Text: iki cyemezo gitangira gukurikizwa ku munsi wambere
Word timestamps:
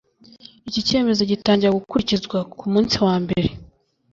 iki 0.69 0.81
cyemezo 0.87 1.21
gitangira 1.31 1.77
gukurikizwa 1.77 2.37
ku 2.57 2.65
munsi 2.73 2.95
wambere 3.05 3.49